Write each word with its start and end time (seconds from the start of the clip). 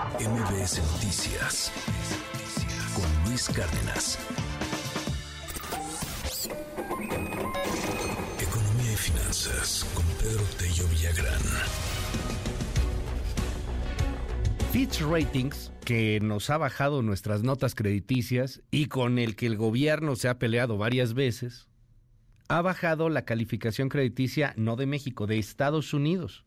MBS 0.00 0.80
Noticias 0.94 1.70
con 2.94 3.28
Luis 3.28 3.50
Cárdenas. 3.50 4.18
Economía 8.40 8.92
y 8.92 8.96
finanzas 8.96 9.86
con 9.92 10.06
Pedro 10.18 10.42
Tello 10.58 10.88
Villagrán. 10.88 11.42
Fitch 14.72 15.02
Ratings, 15.02 15.70
que 15.84 16.18
nos 16.22 16.48
ha 16.48 16.56
bajado 16.56 17.02
nuestras 17.02 17.42
notas 17.42 17.74
crediticias 17.74 18.62
y 18.70 18.86
con 18.86 19.18
el 19.18 19.36
que 19.36 19.44
el 19.44 19.58
gobierno 19.58 20.16
se 20.16 20.28
ha 20.28 20.38
peleado 20.38 20.78
varias 20.78 21.12
veces, 21.12 21.68
ha 22.48 22.62
bajado 22.62 23.10
la 23.10 23.26
calificación 23.26 23.90
crediticia 23.90 24.54
no 24.56 24.76
de 24.76 24.86
México, 24.86 25.26
de 25.26 25.38
Estados 25.38 25.92
Unidos. 25.92 26.46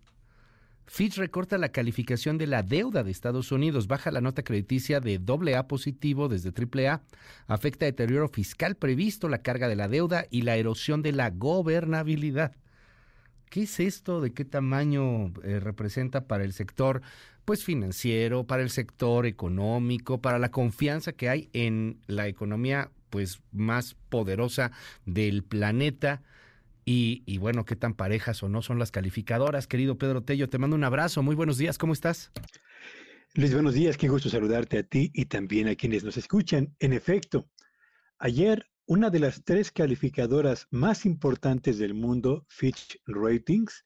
Fitch 0.86 1.18
recorta 1.18 1.58
la 1.58 1.70
calificación 1.70 2.38
de 2.38 2.48
la 2.48 2.62
deuda 2.62 3.04
de 3.04 3.12
Estados 3.12 3.52
Unidos, 3.52 3.88
baja 3.88 4.12
la 4.12 4.22
nota 4.22 4.44
crediticia 4.44 5.00
de 5.00 5.20
AA 5.26 5.68
positivo 5.68 6.28
desde 6.28 6.52
AAA, 6.52 7.02
afecta 7.48 7.86
deterioro 7.86 8.28
fiscal 8.28 8.76
previsto, 8.76 9.30
la 9.30 9.42
carga 9.42 9.68
de 9.68 9.76
la 9.76 9.88
deuda 9.88 10.26
y 10.30 10.42
la 10.42 10.58
erosión 10.58 11.02
de 11.02 11.14
la 11.14 11.30
gobernabilidad. 11.30 12.56
¿Qué 13.50 13.64
es 13.64 13.80
esto? 13.80 14.20
¿De 14.20 14.34
qué 14.34 14.46
tamaño 14.46 15.28
eh, 15.44 15.60
representa 15.60 16.28
para 16.28 16.44
el 16.44 16.54
sector 16.54 17.02
pues 17.46 17.64
financiero, 17.64 18.46
para 18.46 18.64
el 18.64 18.70
sector 18.70 19.26
económico, 19.26 20.22
para 20.22 20.40
la 20.40 20.50
confianza 20.50 21.14
que 21.14 21.30
hay 21.30 21.50
en 21.54 22.00
la 22.08 22.28
economía 22.28 22.90
pues 23.10 23.42
más 23.52 23.96
poderosa 24.10 24.72
del 25.06 25.44
planeta? 25.44 26.24
Y, 26.86 27.38
bueno, 27.38 27.66
qué 27.66 27.76
tan 27.76 27.94
parejas 27.94 28.44
o 28.44 28.50
no 28.50 28.62
son 28.62 28.80
las 28.80 28.92
calificadoras. 28.92 29.68
Querido 29.68 29.98
Pedro 29.98 30.24
Tello, 30.24 30.50
te 30.50 30.58
mando 30.58 30.76
un 30.76 30.84
abrazo. 30.84 31.24
Muy 31.24 31.36
buenos 31.36 31.58
días, 31.58 31.78
¿cómo 31.78 31.94
estás? 31.94 32.32
Luis, 33.36 33.54
buenos 33.54 33.74
días. 33.74 33.98
Qué 33.98 34.10
gusto 34.10 34.30
saludarte 34.30 34.80
a 34.80 34.84
ti 34.84 35.10
y 35.14 35.26
también 35.26 35.68
a 35.68 35.76
quienes 35.76 36.04
nos 36.04 36.18
escuchan. 36.18 36.76
En 36.80 36.94
efecto, 36.94 37.50
ayer 38.20 38.66
una 38.86 39.10
de 39.10 39.20
las 39.20 39.44
tres 39.44 39.72
calificadoras 39.72 40.68
más 40.70 41.06
importantes 41.06 41.78
del 41.78 41.94
mundo, 41.94 42.46
Fitch 42.50 43.00
Ratings, 43.06 43.86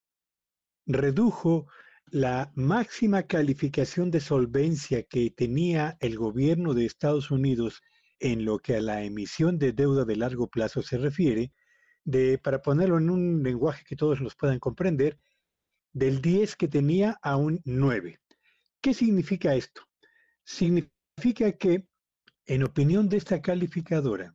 redujo 0.87 1.67
la 2.07 2.51
máxima 2.55 3.23
calificación 3.23 4.09
de 4.11 4.21
solvencia 4.21 5.03
que 5.03 5.29
tenía 5.29 5.97
el 5.99 6.17
gobierno 6.17 6.73
de 6.73 6.85
Estados 6.85 7.31
Unidos 7.31 7.81
en 8.19 8.45
lo 8.45 8.59
que 8.59 8.77
a 8.77 8.81
la 8.81 9.03
emisión 9.03 9.59
de 9.59 9.73
deuda 9.73 10.05
de 10.05 10.15
largo 10.15 10.49
plazo 10.49 10.81
se 10.81 10.97
refiere, 10.97 11.51
de, 12.07 12.37
para 12.37 12.61
ponerlo 12.61 12.97
en 12.97 13.09
un 13.09 13.43
lenguaje 13.43 13.83
que 13.85 13.97
todos 13.97 14.21
los 14.21 14.33
puedan 14.33 14.59
comprender, 14.59 15.19
del 15.91 16.21
10 16.21 16.55
que 16.55 16.69
tenía 16.69 17.19
a 17.21 17.35
un 17.35 17.59
9. 17.65 18.19
¿Qué 18.81 18.93
significa 18.93 19.55
esto? 19.55 19.81
Significa 20.45 21.51
que, 21.51 21.85
en 22.45 22.63
opinión 22.63 23.09
de 23.09 23.17
esta 23.17 23.41
calificadora, 23.41 24.33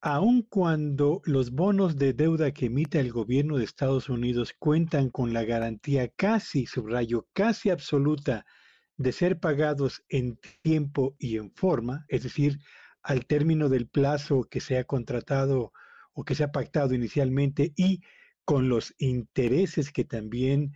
aun 0.00 0.42
cuando 0.48 1.20
los 1.26 1.50
bonos 1.50 1.96
de 1.96 2.14
deuda 2.14 2.52
que 2.52 2.66
emite 2.66 2.98
el 3.00 3.12
gobierno 3.12 3.58
de 3.58 3.64
Estados 3.64 4.08
Unidos 4.08 4.54
cuentan 4.58 5.10
con 5.10 5.34
la 5.34 5.44
garantía 5.44 6.08
casi, 6.08 6.64
subrayo, 6.64 7.28
casi 7.34 7.68
absoluta 7.68 8.46
de 8.96 9.12
ser 9.12 9.38
pagados 9.40 10.02
en 10.08 10.38
tiempo 10.62 11.16
y 11.18 11.36
en 11.36 11.52
forma, 11.52 12.06
es 12.08 12.22
decir, 12.22 12.60
al 13.02 13.26
término 13.26 13.68
del 13.68 13.88
plazo 13.88 14.44
que 14.44 14.60
se 14.60 14.78
ha 14.78 14.84
contratado 14.84 15.72
o 16.12 16.24
que 16.24 16.34
se 16.34 16.44
ha 16.44 16.52
pactado 16.52 16.94
inicialmente 16.94 17.72
y 17.76 18.02
con 18.44 18.68
los 18.68 18.94
intereses 18.98 19.92
que 19.92 20.04
también 20.04 20.72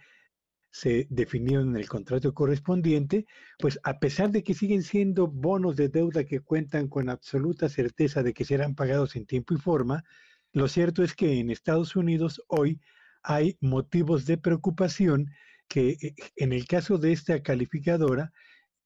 se 0.71 1.07
definieron 1.09 1.71
en 1.71 1.77
el 1.77 1.89
contrato 1.89 2.35
correspondiente, 2.35 3.25
pues 3.59 3.81
a 3.83 3.99
pesar 3.99 4.31
de 4.31 4.43
que 4.43 4.53
siguen 4.53 4.83
siendo 4.83 5.27
bonos 5.27 5.75
de 5.77 5.89
deuda 5.89 6.25
que 6.25 6.41
cuentan 6.41 6.89
con 6.89 7.09
absoluta 7.09 7.69
certeza 7.69 8.23
de 8.23 8.35
que 8.35 8.45
serán 8.45 8.75
pagados 8.75 9.17
en 9.17 9.25
tiempo 9.25 9.55
y 9.55 9.59
forma, 9.59 10.05
lo 10.53 10.69
cierto 10.69 11.03
es 11.03 11.15
que 11.15 11.41
en 11.41 11.51
Estados 11.51 11.97
Unidos 11.97 12.43
hoy 12.49 12.81
hay 13.23 13.57
motivos 13.61 14.27
de 14.27 14.39
preocupación 14.39 15.31
que 15.69 15.97
eh, 16.01 16.15
en 16.37 16.53
el 16.53 16.67
caso 16.67 16.99
de 16.99 17.13
esta 17.13 17.43
calificadora 17.43 18.33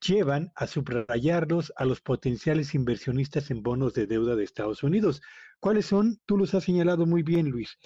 llevan 0.01 0.53
a 0.55 0.67
subrayarlos 0.67 1.73
a 1.77 1.85
los 1.85 2.01
potenciales 2.01 2.75
inversionistas 2.75 3.51
en 3.51 3.63
bonos 3.63 3.95
de 3.95 4.07
deuda 4.07 4.37
de 4.37 4.45
Estados 4.45 4.83
Unidos. 4.83 5.23
¿Cuáles 5.61 5.87
son? 5.87 6.21
Tú 6.27 6.37
los 6.37 6.55
has 6.55 6.65
señalado 6.65 7.07
muy 7.07 7.23
bien, 7.23 7.51
Luis. 7.51 7.79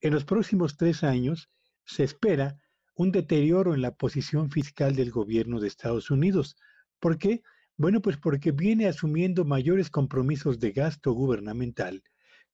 En 0.00 0.12
los 0.12 0.24
próximos 0.24 0.76
tres 0.76 1.02
años 1.02 1.50
se 1.84 2.04
espera 2.04 2.56
un 2.94 3.10
deterioro 3.10 3.74
en 3.74 3.82
la 3.82 3.94
posición 3.94 4.50
fiscal 4.50 4.94
del 4.94 5.10
gobierno 5.10 5.60
de 5.60 5.68
Estados 5.68 6.10
Unidos. 6.10 6.56
¿Por 7.00 7.18
qué? 7.18 7.42
Bueno, 7.76 8.02
pues 8.02 8.18
porque 8.18 8.52
viene 8.52 8.86
asumiendo 8.86 9.44
mayores 9.44 9.90
compromisos 9.90 10.60
de 10.60 10.72
gasto 10.72 11.12
gubernamental 11.12 12.02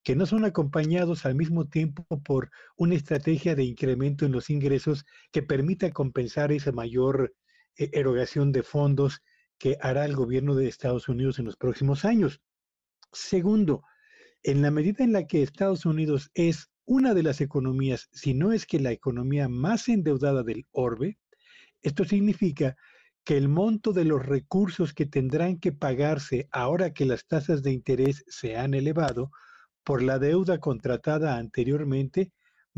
que 0.04 0.14
no 0.16 0.26
son 0.26 0.44
acompañados 0.44 1.26
al 1.26 1.34
mismo 1.34 1.66
tiempo 1.66 2.06
por 2.20 2.50
una 2.76 2.94
estrategia 2.94 3.54
de 3.54 3.64
incremento 3.64 4.24
en 4.24 4.32
los 4.32 4.48
ingresos 4.48 5.04
que 5.32 5.42
permita 5.42 5.90
compensar 5.90 6.52
esa 6.52 6.72
mayor 6.72 7.34
erogación 7.78 8.52
de 8.52 8.62
fondos 8.62 9.22
que 9.58 9.76
hará 9.80 10.04
el 10.04 10.14
gobierno 10.14 10.54
de 10.54 10.68
Estados 10.68 11.08
Unidos 11.08 11.38
en 11.38 11.46
los 11.46 11.56
próximos 11.56 12.04
años. 12.04 12.40
Segundo, 13.12 13.82
en 14.42 14.62
la 14.62 14.70
medida 14.70 15.04
en 15.04 15.12
la 15.12 15.26
que 15.26 15.42
Estados 15.42 15.86
Unidos 15.86 16.30
es 16.34 16.70
una 16.84 17.14
de 17.14 17.22
las 17.22 17.40
economías, 17.40 18.08
si 18.12 18.34
no 18.34 18.52
es 18.52 18.66
que 18.66 18.80
la 18.80 18.92
economía 18.92 19.48
más 19.48 19.88
endeudada 19.88 20.42
del 20.42 20.66
orbe, 20.70 21.18
esto 21.82 22.04
significa 22.04 22.76
que 23.24 23.36
el 23.36 23.48
monto 23.48 23.92
de 23.92 24.04
los 24.04 24.24
recursos 24.24 24.94
que 24.94 25.04
tendrán 25.04 25.58
que 25.58 25.72
pagarse 25.72 26.48
ahora 26.50 26.94
que 26.94 27.04
las 27.04 27.26
tasas 27.26 27.62
de 27.62 27.72
interés 27.72 28.24
se 28.26 28.56
han 28.56 28.72
elevado 28.74 29.30
por 29.84 30.02
la 30.02 30.18
deuda 30.18 30.58
contratada 30.58 31.36
anteriormente 31.36 32.32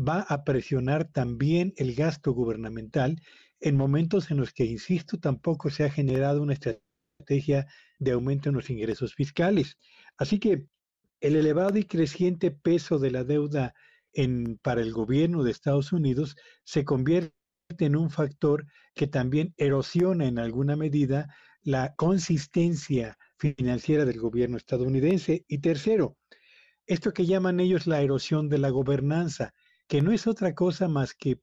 va 0.07 0.21
a 0.21 0.43
presionar 0.43 1.05
también 1.05 1.73
el 1.77 1.95
gasto 1.95 2.31
gubernamental 2.33 3.21
en 3.59 3.77
momentos 3.77 4.31
en 4.31 4.37
los 4.37 4.53
que, 4.53 4.65
insisto, 4.65 5.19
tampoco 5.19 5.69
se 5.69 5.83
ha 5.83 5.91
generado 5.91 6.41
una 6.41 6.53
estrategia 6.53 7.67
de 7.99 8.11
aumento 8.11 8.49
en 8.49 8.55
los 8.55 8.69
ingresos 8.69 9.13
fiscales. 9.13 9.77
Así 10.17 10.39
que 10.39 10.65
el 11.19 11.35
elevado 11.35 11.77
y 11.77 11.83
creciente 11.83 12.49
peso 12.49 12.97
de 12.97 13.11
la 13.11 13.23
deuda 13.23 13.73
para 14.61 14.81
el 14.81 14.91
gobierno 14.91 15.43
de 15.43 15.51
Estados 15.51 15.93
Unidos 15.93 16.35
se 16.63 16.83
convierte 16.83 17.33
en 17.79 17.95
un 17.95 18.09
factor 18.09 18.65
que 18.95 19.07
también 19.07 19.53
erosiona 19.57 20.25
en 20.25 20.39
alguna 20.39 20.75
medida 20.75 21.33
la 21.61 21.93
consistencia 21.95 23.17
financiera 23.37 24.03
del 24.05 24.19
gobierno 24.19 24.57
estadounidense. 24.57 25.45
Y 25.47 25.59
tercero, 25.59 26.17
esto 26.87 27.13
que 27.13 27.25
llaman 27.25 27.59
ellos 27.59 27.87
la 27.87 28.01
erosión 28.01 28.49
de 28.49 28.57
la 28.57 28.69
gobernanza, 28.69 29.53
que 29.91 30.01
no 30.01 30.13
es 30.13 30.25
otra 30.25 30.55
cosa 30.55 30.87
más 30.87 31.13
que 31.13 31.41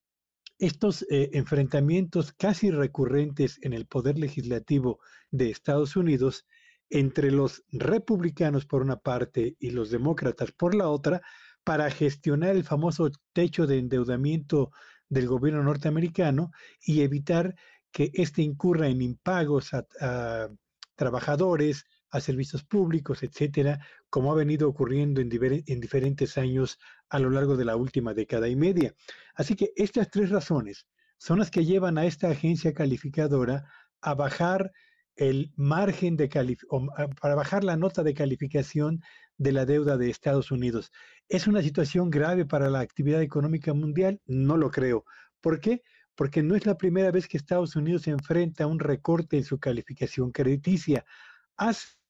estos 0.58 1.02
eh, 1.10 1.28
enfrentamientos 1.34 2.32
casi 2.32 2.70
recurrentes 2.70 3.58
en 3.60 3.74
el 3.74 3.84
poder 3.84 4.18
legislativo 4.18 5.00
de 5.30 5.50
Estados 5.50 5.96
Unidos 5.96 6.46
entre 6.88 7.30
los 7.30 7.62
republicanos 7.70 8.64
por 8.64 8.80
una 8.80 9.00
parte 9.00 9.54
y 9.60 9.72
los 9.72 9.90
demócratas 9.90 10.50
por 10.50 10.74
la 10.74 10.88
otra 10.88 11.20
para 11.62 11.90
gestionar 11.90 12.56
el 12.56 12.64
famoso 12.64 13.10
techo 13.34 13.66
de 13.66 13.80
endeudamiento 13.80 14.70
del 15.10 15.26
gobierno 15.26 15.62
norteamericano 15.62 16.50
y 16.80 17.02
evitar 17.02 17.54
que 17.92 18.10
éste 18.14 18.40
incurra 18.40 18.88
en 18.88 19.02
impagos 19.02 19.74
a, 19.74 20.48
trabajadores, 20.96 21.84
a 22.08 22.20
servicios 22.20 22.64
públicos, 22.64 23.22
etcétera, 23.22 23.78
como 24.10 24.32
ha 24.32 24.36
venido 24.36 24.68
ocurriendo 24.68 25.20
en, 25.20 25.30
en, 25.66 25.80
diferentes 25.80 26.38
años 26.38 26.78
a 27.08 27.18
lo 27.18 27.30
largo 27.30 27.56
de 27.56 27.64
la 27.64 27.76
última 27.76 28.14
década 28.14 28.48
y 28.48 28.56
media. 28.56 28.94
Así 29.34 29.54
que 29.54 29.72
estas 29.76 30.10
tres 30.10 30.30
razones 30.30 30.86
son 31.18 31.38
las 31.38 31.50
que 31.50 31.64
llevan 31.64 31.98
a 31.98 32.06
esta 32.06 32.30
agencia 32.30 32.72
calificadora 32.72 33.64
a 34.00 34.14
bajar 34.14 34.72
el 35.18 35.52
margen 35.56 36.16
de 36.16 36.30
ah, 36.96 37.08
para 37.20 37.34
bajar 37.34 37.64
la 37.64 37.76
nota 37.76 38.02
de 38.02 38.14
calificación 38.14 39.02
de 39.36 39.52
la 39.52 39.66
deuda 39.66 39.96
de 39.96 40.10
Estados 40.10 40.50
Unidos. 40.50 40.92
¿Es 41.28 41.46
una 41.46 41.62
situación 41.62 42.08
grave 42.08 42.46
para 42.46 42.70
la 42.70 42.80
actividad 42.80 43.20
económica 43.20 43.74
mundial? 43.74 44.20
No 44.26 44.56
lo 44.56 44.70
creo. 44.70 45.04
¿Por 45.40 45.60
qué? 45.60 45.82
Porque 46.14 46.42
no 46.42 46.54
es 46.54 46.66
la 46.66 46.76
primera 46.76 47.10
vez 47.10 47.26
que 47.28 47.36
Estados 47.36 47.76
Unidos 47.76 48.02
se 48.02 48.10
enfrenta 48.10 48.64
a 48.64 48.66
un 48.68 48.78
recorte 48.78 49.36
en 49.36 49.44
su 49.44 49.58
calificación 49.58 50.30
crediticia. 50.30 51.04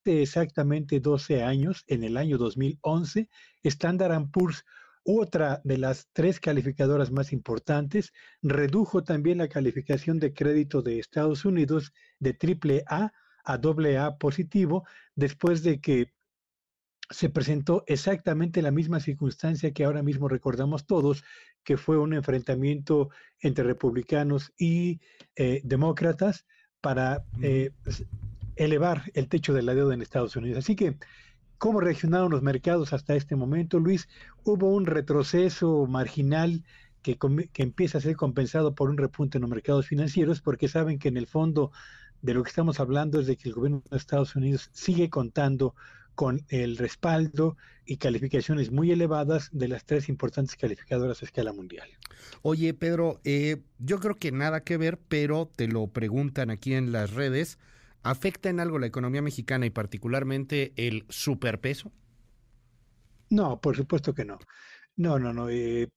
Exactamente 0.05 1.01
12 1.01 1.43
años, 1.43 1.85
en 1.87 2.05
el 2.05 2.17
año 2.17 2.39
2011, 2.39 3.29
Standard 3.63 4.31
Poor's 4.31 4.65
otra 5.05 5.61
de 5.65 5.79
las 5.79 6.09
tres 6.13 6.39
calificadoras 6.39 7.11
más 7.11 7.33
importantes, 7.33 8.13
redujo 8.43 9.03
también 9.03 9.39
la 9.39 9.49
calificación 9.49 10.19
de 10.19 10.35
crédito 10.35 10.83
de 10.83 10.99
Estados 10.99 11.47
Unidos 11.47 11.93
de 12.19 12.35
triple 12.35 12.85
A 12.87 13.13
a 13.45 13.57
doble 13.57 13.97
A 13.97 14.19
positivo 14.19 14.87
después 15.15 15.63
de 15.63 15.81
que 15.81 16.13
se 17.11 17.31
presentó 17.31 17.85
exactamente 17.87 18.61
la 18.61 18.71
misma 18.71 19.01
circunstancia 19.01 19.73
que 19.73 19.85
ahora 19.85 20.03
mismo 20.03 20.29
recordamos 20.29 20.87
todos, 20.87 21.25
que 21.65 21.79
fue 21.79 21.97
un 21.97 22.13
enfrentamiento 22.13 23.09
entre 23.41 23.65
republicanos 23.65 24.53
y 24.59 25.01
eh, 25.37 25.63
demócratas 25.65 26.45
para 26.83 27.25
eh, 27.41 27.71
elevar 28.59 29.11
el 29.15 29.29
techo 29.29 29.55
de 29.55 29.63
la 29.63 29.75
deuda 29.75 29.95
en 29.95 30.03
Estados 30.03 30.37
Unidos. 30.37 30.59
Así 30.59 30.77
que, 30.77 30.97
¿cómo 31.57 31.81
reaccionaron 31.81 32.31
los 32.31 32.43
mercados 32.43 32.93
hasta 32.93 33.15
este 33.15 33.37
momento, 33.37 33.79
Luis? 33.79 34.09
Hubo 34.45 34.69
un 34.69 34.87
retroceso 34.87 35.87
marginal 35.87 36.65
que, 37.03 37.17
empieza 37.63 37.99
a 37.99 38.01
ser 38.01 38.17
compensado 38.17 38.75
por 38.75 38.91
un 38.91 38.99
repunte 38.99 39.39
en 39.39 39.43
los 39.43 39.51
mercados 39.51 39.87
financieros, 39.87 40.41
porque 40.41 40.69
saben 40.69 40.99
que 40.99 41.09
en 41.09 41.17
el 41.17 41.27
fondo 41.27 41.73
de 42.21 42.35
lo 42.35 42.43
que 42.43 42.49
estamos 42.51 42.81
hablando 42.81 43.21
es 43.21 43.27
de 43.27 43.37
que 43.37 43.49
el 43.49 43.55
gobierno 43.55 43.83
de 43.91 43.97
Estados 43.97 44.35
Unidos 44.35 44.71
sigue 44.73 45.09
contando 45.09 45.75
con 46.15 46.45
el 46.49 46.77
respaldo 46.77 47.57
y 47.87 47.99
calificaciones 47.99 48.73
muy 48.73 48.91
elevadas 48.91 49.51
de 49.53 49.69
las 49.69 49.85
tres 49.85 50.09
importantes 50.09 50.57
calificadoras 50.57 51.23
a 51.23 51.25
escala 51.25 51.53
mundial. 51.53 51.89
Oye, 52.43 52.75
Pedro, 52.75 53.21
eh, 53.23 53.59
yo 53.79 54.01
creo 54.01 54.17
que 54.17 54.33
nada 54.33 54.65
que 54.65 54.77
ver, 54.77 54.99
pero 54.99 55.49
te 55.55 55.69
lo 55.69 55.87
preguntan 55.87 56.51
aquí 56.51 56.75
en 56.75 56.91
las 56.91 57.13
redes. 57.13 57.59
¿Afecta 58.09 58.49
en 58.49 58.59
algo 58.59 58.79
la 58.79 58.87
economía 58.87 59.21
mexicana 59.21 59.67
y 59.67 59.71
particularmente 59.71 60.73
el 60.77 61.05
superpeso? 61.11 61.93
No, 63.29 63.61
por 63.61 63.77
supuesto 63.77 64.15
que 64.15 64.25
no. 64.25 64.39
No, 64.97 65.19
no, 65.19 65.35
no. 65.35 65.51
Eh, 65.51 65.91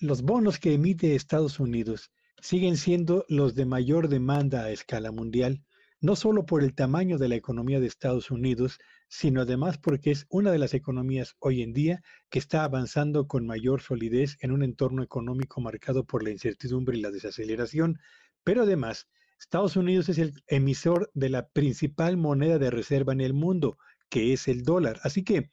los 0.00 0.22
bonos 0.22 0.58
que 0.58 0.72
emite 0.72 1.14
Estados 1.14 1.60
Unidos 1.60 2.12
siguen 2.40 2.78
siendo 2.78 3.26
los 3.28 3.54
de 3.54 3.66
mayor 3.66 4.08
demanda 4.08 4.62
a 4.62 4.70
escala 4.70 5.12
mundial, 5.12 5.62
no 6.00 6.16
solo 6.16 6.46
por 6.46 6.62
el 6.62 6.74
tamaño 6.74 7.18
de 7.18 7.28
la 7.28 7.34
economía 7.34 7.78
de 7.78 7.88
Estados 7.88 8.30
Unidos, 8.30 8.78
sino 9.08 9.42
además 9.42 9.76
porque 9.76 10.12
es 10.12 10.24
una 10.30 10.52
de 10.52 10.58
las 10.58 10.72
economías 10.72 11.36
hoy 11.40 11.60
en 11.60 11.74
día 11.74 12.02
que 12.30 12.38
está 12.38 12.64
avanzando 12.64 13.28
con 13.28 13.46
mayor 13.46 13.82
solidez 13.82 14.38
en 14.40 14.52
un 14.52 14.62
entorno 14.62 15.02
económico 15.02 15.60
marcado 15.60 16.04
por 16.04 16.22
la 16.22 16.30
incertidumbre 16.30 16.96
y 16.96 17.02
la 17.02 17.10
desaceleración, 17.10 17.98
pero 18.44 18.62
además 18.62 19.08
Estados 19.40 19.76
Unidos 19.76 20.08
es 20.08 20.18
el 20.18 20.34
emisor 20.46 21.10
de 21.14 21.30
la 21.30 21.48
principal 21.48 22.16
moneda 22.16 22.58
de 22.58 22.70
reserva 22.70 23.12
en 23.12 23.22
el 23.22 23.34
mundo, 23.34 23.78
que 24.08 24.32
es 24.32 24.46
el 24.46 24.62
dólar. 24.62 25.00
Así 25.02 25.24
que 25.24 25.50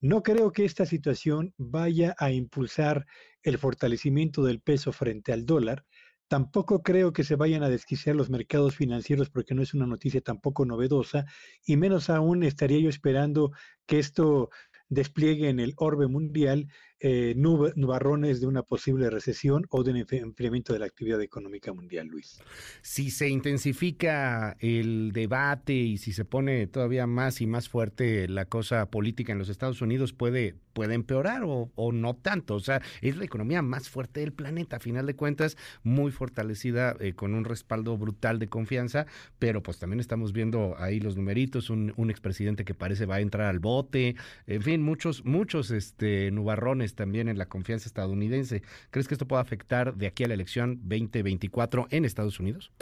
no 0.00 0.22
creo 0.22 0.50
que 0.50 0.64
esta 0.64 0.86
situación 0.86 1.54
vaya 1.58 2.16
a 2.18 2.32
impulsar 2.32 3.06
el 3.42 3.58
fortalecimiento 3.58 4.42
del 4.42 4.60
peso 4.60 4.92
frente 4.92 5.32
al 5.32 5.44
dólar, 5.44 5.84
Tampoco 6.28 6.82
creo 6.82 7.14
que 7.14 7.24
se 7.24 7.36
vayan 7.36 7.62
a 7.62 7.70
desquiciar 7.70 8.14
los 8.14 8.28
mercados 8.28 8.76
financieros 8.76 9.30
porque 9.30 9.54
no 9.54 9.62
es 9.62 9.72
una 9.72 9.86
noticia 9.86 10.20
tampoco 10.20 10.66
novedosa 10.66 11.24
y 11.64 11.78
menos 11.78 12.10
aún 12.10 12.42
estaría 12.42 12.78
yo 12.80 12.90
esperando 12.90 13.52
que 13.86 13.98
esto 13.98 14.50
despliegue 14.90 15.48
en 15.48 15.58
el 15.58 15.72
orbe 15.78 16.06
mundial 16.06 16.68
eh, 17.00 17.34
nubarrones 17.36 18.40
de 18.40 18.46
una 18.46 18.62
posible 18.62 19.08
recesión 19.10 19.66
o 19.70 19.84
de 19.84 19.92
un 19.92 20.06
enfriamiento 20.10 20.72
de 20.72 20.80
la 20.80 20.86
actividad 20.86 21.20
económica 21.22 21.72
mundial, 21.72 22.08
Luis. 22.08 22.40
Si 22.82 23.10
se 23.10 23.28
intensifica 23.28 24.56
el 24.60 25.12
debate 25.12 25.74
y 25.74 25.98
si 25.98 26.12
se 26.12 26.24
pone 26.24 26.66
todavía 26.66 27.06
más 27.06 27.40
y 27.40 27.46
más 27.46 27.68
fuerte 27.68 28.28
la 28.28 28.46
cosa 28.46 28.90
política 28.90 29.32
en 29.32 29.38
los 29.38 29.48
Estados 29.48 29.80
Unidos, 29.80 30.12
puede, 30.12 30.56
puede 30.72 30.94
empeorar 30.94 31.44
o, 31.44 31.70
o 31.74 31.92
no 31.92 32.16
tanto. 32.16 32.56
O 32.56 32.60
sea, 32.60 32.82
es 33.00 33.16
la 33.16 33.24
economía 33.24 33.62
más 33.62 33.88
fuerte 33.88 34.20
del 34.20 34.32
planeta, 34.32 34.76
a 34.76 34.80
final 34.80 35.06
de 35.06 35.14
cuentas, 35.14 35.56
muy 35.82 36.10
fortalecida, 36.10 36.96
eh, 37.00 37.14
con 37.14 37.34
un 37.34 37.44
respaldo 37.44 37.96
brutal 37.96 38.38
de 38.38 38.48
confianza, 38.48 39.06
pero 39.38 39.62
pues 39.62 39.78
también 39.78 40.00
estamos 40.00 40.32
viendo 40.32 40.74
ahí 40.78 41.00
los 41.00 41.16
numeritos, 41.16 41.70
un, 41.70 41.92
un 41.96 42.10
expresidente 42.10 42.64
que 42.64 42.74
parece 42.74 43.06
va 43.06 43.16
a 43.16 43.20
entrar 43.20 43.46
al 43.46 43.58
bote, 43.58 44.16
en 44.46 44.62
fin, 44.62 44.82
muchos, 44.82 45.24
muchos 45.24 45.70
este, 45.70 46.30
nubarrones 46.30 46.87
también 46.94 47.28
en 47.28 47.38
la 47.38 47.48
confianza 47.48 47.88
estadounidense. 47.88 48.62
¿Crees 48.90 49.08
que 49.08 49.14
esto 49.14 49.26
puede 49.26 49.42
afectar 49.42 49.94
de 49.94 50.06
aquí 50.06 50.24
a 50.24 50.28
la 50.28 50.34
elección 50.34 50.78
2024 50.82 51.88
en 51.90 52.04
Estados 52.04 52.40
Unidos? 52.40 52.72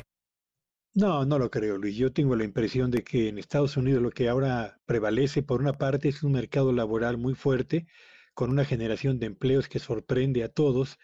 No, 0.94 1.26
no 1.26 1.38
lo 1.38 1.50
creo, 1.50 1.76
Luis. 1.76 1.94
Yo 1.96 2.12
tengo 2.12 2.36
la 2.36 2.44
impresión 2.44 2.90
de 2.90 3.04
que 3.04 3.28
en 3.28 3.38
Estados 3.38 3.76
Unidos 3.76 4.02
lo 4.02 4.10
que 4.10 4.28
ahora 4.30 4.80
prevalece, 4.86 5.42
por 5.42 5.60
una 5.60 5.74
parte, 5.74 6.08
es 6.08 6.22
un 6.22 6.32
mercado 6.32 6.72
laboral 6.72 7.18
muy 7.18 7.34
fuerte, 7.34 7.86
con 8.32 8.50
una 8.50 8.64
generación 8.64 9.18
de 9.18 9.26
empleos 9.26 9.68
que 9.68 9.78
sorprende 9.78 10.42
a 10.42 10.48
todos, 10.48 10.98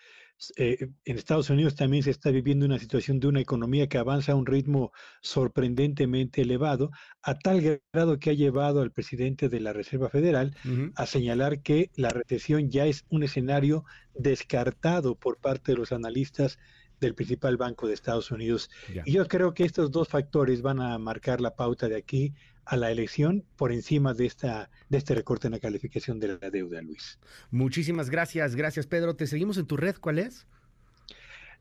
eh, 0.56 0.88
en 1.04 1.16
Estados 1.16 1.50
Unidos 1.50 1.76
también 1.76 2.02
se 2.02 2.10
está 2.10 2.30
viviendo 2.30 2.66
una 2.66 2.78
situación 2.78 3.20
de 3.20 3.28
una 3.28 3.40
economía 3.40 3.88
que 3.88 3.98
avanza 3.98 4.32
a 4.32 4.34
un 4.34 4.46
ritmo 4.46 4.92
sorprendentemente 5.20 6.42
elevado, 6.42 6.90
a 7.22 7.38
tal 7.38 7.80
grado 7.92 8.18
que 8.18 8.30
ha 8.30 8.34
llevado 8.34 8.80
al 8.80 8.90
presidente 8.90 9.48
de 9.48 9.60
la 9.60 9.72
Reserva 9.72 10.08
Federal 10.08 10.56
a 10.96 11.06
señalar 11.06 11.62
que 11.62 11.90
la 11.94 12.08
recesión 12.10 12.70
ya 12.70 12.86
es 12.86 13.04
un 13.08 13.22
escenario 13.22 13.84
descartado 14.14 15.14
por 15.14 15.38
parte 15.38 15.72
de 15.72 15.78
los 15.78 15.92
analistas 15.92 16.58
del 17.02 17.14
principal 17.14 17.56
banco 17.56 17.86
de 17.86 17.94
Estados 17.94 18.30
Unidos. 18.30 18.70
Y 19.04 19.12
yo 19.12 19.26
creo 19.26 19.52
que 19.52 19.64
estos 19.64 19.90
dos 19.90 20.08
factores 20.08 20.62
van 20.62 20.80
a 20.80 20.96
marcar 20.98 21.40
la 21.40 21.54
pauta 21.54 21.88
de 21.88 21.96
aquí 21.96 22.32
a 22.64 22.76
la 22.76 22.90
elección 22.90 23.44
por 23.56 23.72
encima 23.72 24.14
de 24.14 24.26
esta 24.26 24.70
de 24.88 24.98
este 24.98 25.14
recorte 25.14 25.48
en 25.48 25.52
la 25.52 25.58
calificación 25.58 26.20
de 26.20 26.38
la 26.40 26.50
deuda, 26.50 26.82
Luis. 26.82 27.18
Muchísimas 27.50 28.10
gracias, 28.10 28.56
gracias 28.56 28.86
Pedro. 28.86 29.16
Te 29.16 29.26
seguimos 29.26 29.56
en 29.56 29.66
tu 29.66 29.76
red, 29.76 29.96
¿cuál 29.96 30.18
es? 30.18 30.46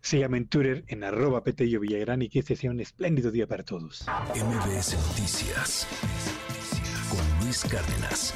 Se 0.02 0.20
llama 0.20 0.38
en 0.38 0.48
Twitter 0.48 0.84
en 0.88 1.04
arroba 1.04 1.44
Petello 1.44 1.80
Villagrán 1.80 2.22
y 2.22 2.30
que 2.30 2.40
este 2.40 2.56
sea 2.56 2.72
un 2.72 2.80
espléndido 2.80 3.32
día 3.32 3.48
para 3.48 3.64
todos. 3.64 4.06
MBS 4.36 4.96
Noticias 4.96 5.88
con 7.10 7.46
Luis 7.46 7.64
Cárdenas. 7.66 8.34